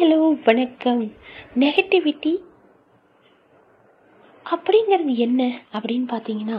[0.00, 1.00] Hello வணக்கம்.
[1.56, 2.30] Negativity
[4.46, 5.40] அப்படிங்கிறது என்ன
[5.74, 6.58] அப்படின்னு பார்த்தீங்கன்னா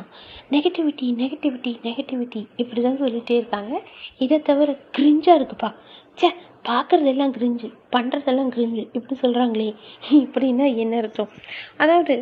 [0.52, 3.82] நெகட்டிவிட்டி நெகட்டிவிட்டி நெகட்டிவிட்டி இப்படி தான் சொல்லிகிட்டே இருக்காங்க.
[4.18, 5.70] இதை தவிர கிரிஞ்சாக இருக்குப்பா.
[6.18, 6.30] ச்சே
[6.66, 9.70] பார்க்குறதெல்லாம் கிரிஞ்சு பண்ணுறதெல்லாம் கிரிஞ்சு இப்படி சொல்கிறாங்களே
[10.26, 11.32] இப்படின்னா என்ன அர்த்தம்?
[11.78, 12.16] அதாவது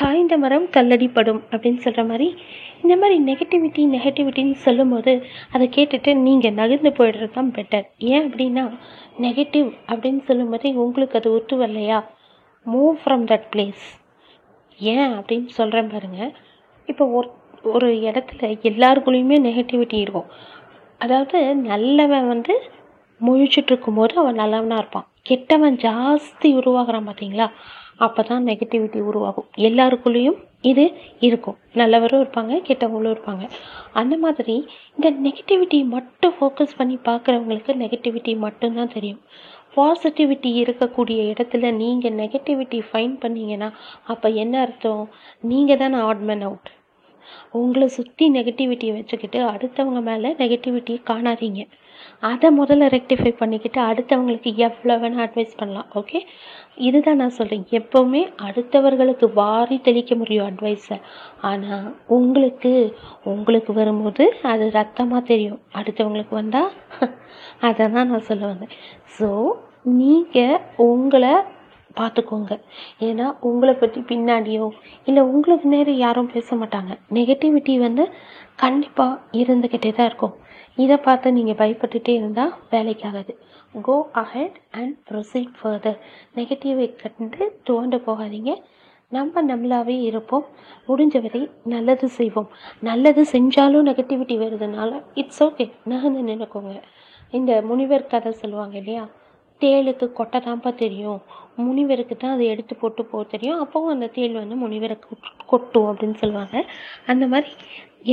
[0.00, 2.28] காய்ந்த மரம் கல்லடிப்படும் அப்படின்னு சொல்கிற மாதிரி
[2.82, 5.12] இந்த மாதிரி நெகட்டிவிட்டி நெகட்டிவிட்டின்னு சொல்லும்போது
[5.52, 8.64] அதை கேட்டுட்டு நீங்கள் நகர்ந்து போயிடுறது தான் பெட்டர் ஏன் அப்படின்னா
[9.26, 11.98] நெகட்டிவ் அப்படின்னு சொல்லும்போது உங்களுக்கு அது ஒத்து வரலையா
[12.66, 13.84] மூவ் ஃப்ரம் தட் பிளேஸ்
[14.78, 16.32] ஏன் அப்படின்னு சொல்கிறேன் பாருங்கள்
[16.88, 17.28] இப்போ ஒரு
[17.72, 20.28] ஒரு இடத்துல எல்லாருக்குள்ளேயுமே நெகட்டிவிட்டி இருக்கும்.
[21.00, 21.38] அதாவது
[21.70, 22.54] நல்லவன் வந்து
[23.20, 25.06] முழிச்சிட்டு இருக்கும்போது அவன் நல்லவனாக இருப்பான்.
[25.30, 27.46] கெட்டவன் ஜாஸ்தி உருவாகிறான் பார்த்தீங்களா
[28.06, 29.46] அப்போ தான் நெகட்டிவிட்டி உருவாகும்.
[29.68, 30.38] எல்லாருக்குள்ளேயும்
[30.70, 30.84] இது
[31.26, 31.56] இருக்கும்.
[31.80, 33.44] நல்லவரும் இருப்பாங்க கெட்டவங்களும் இருப்பாங்க.
[34.00, 34.56] அந்த மாதிரி
[34.96, 39.20] இந்த நெகட்டிவிட்டி மட்டும் ஃபோக்கஸ் பண்ணி பார்க்குறவங்களுக்கு நெகட்டிவிட்டி மட்டும்தான் தெரியும்.
[39.76, 43.68] பாசிட்டிவிட்டி இருக்கக்கூடிய இடத்துல நீங்கள் நெகட்டிவிட்டி ஃபைன் பண்ணீங்கன்னா
[44.12, 45.04] அப்போ என்ன அர்த்தம்?
[45.50, 46.70] நீங்கள் தானே ஆட்மேன் அவுட்
[47.60, 51.62] உங்களை சுற்றி நெகட்டிவிட்டியை வச்சுக்கிட்டு அடுத்தவங்க மேலே நெகட்டிவிட்டியை காணாதீங்க.
[52.28, 56.18] அதை முதல்ல ரெக்டிஃபை பண்ணிக்கிட்டு அடுத்தவங்களுக்கு எவ்வளோ வேணால் அட்வைஸ் பண்ணலாம் ஓகே
[56.86, 60.98] இதுதான் நான் சொல்கிறேன் எப்போவுமே அடுத்தவர்களுக்கு வாரி தெளிக்க முடியும் அட்வைஸை
[61.50, 62.72] ஆனால் உங்களுக்கு
[63.32, 65.60] உங்களுக்கு வரும்போது அது ரத்தமாக தெரியும்.
[65.80, 66.70] அடுத்தவங்களுக்கு வந்தால்
[67.68, 68.74] அதை தான் நான் சொல்ல வந்தேன்.
[69.16, 69.28] ஸோ
[70.00, 71.34] நீங்கள் உங்களை
[72.00, 72.52] பார்த்துக்கோங்க.
[73.08, 74.66] ஏன்னா உங்களை பற்றி பின்னாடியோ
[75.08, 76.92] இல்லை உங்களுக்கு நேரம் யாரும் பேச மாட்டாங்க.
[77.18, 78.04] நெகட்டிவிட்டி வந்து
[78.64, 80.34] கண்டிப்பாக இருந்துக்கிட்டே தான் இருக்கும்.
[80.84, 83.32] இதை பார்த்து நீங்கள் பயப்பட்டுட்டே இருந்தால் வேலைக்கு ஆகாது.
[83.86, 85.98] Go ahead and proceed further
[86.38, 88.52] நெகட்டிவை கண்டு துவண்டு போகாதீங்க.
[89.12, 90.46] நம்ம நம்மளாவே இருப்போம்.
[90.88, 91.42] முடிஞ்ச வரை
[91.74, 92.48] நல்லது செய்வோம்.
[92.88, 94.90] நல்லது செஞ்சாலும் நெகட்டிவிட்டி வருதுனால
[95.22, 96.74] இட்ஸ் ஓகே நகர்ந்து நினைக்கோங்க
[97.38, 99.04] இந்த முனிவர் கதை சொல்லுவாங்க இல்லையா?
[99.62, 101.20] தேளுக்கு கொட்டை தான்ப்பா தெரியும்.
[101.64, 103.60] முனிவருக்கு தான் அதை எடுத்து போட்டு போக தெரியும்.
[103.62, 105.16] அப்போவும் அந்த தேள் வந்து முனிவருக்கு
[105.52, 106.56] கொட்டும் அப்படின்னு சொல்லுவாங்க.
[107.12, 107.50] அந்த மாதிரி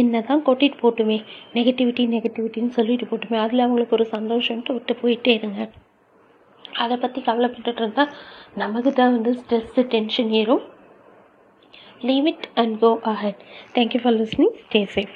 [0.02, 1.18] என்ன தான் கொட்டிட்டு போட்டுமே
[1.58, 5.62] நெகட்டிவிட்டி நெகட்டிவிட்டின்னு சொல்லிட்டு போட்டுமே அதில் அவங்களுக்கு ஒரு சந்தோஷம்ட்டு விட்டு போயிட்டே இருங்க.
[6.84, 8.14] அதை பற்றி கவலைப்பட்டுட்டு இருந்தால்
[8.64, 10.66] நமக்கு தான் வந்து ஸ்ட்ரெஸ்ஸு டென்ஷன் ஏறும்.
[12.10, 13.42] Leave it and go ahead
[13.78, 15.16] thank you for listening stay safe